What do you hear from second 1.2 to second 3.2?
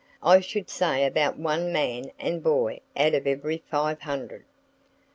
one man and boy out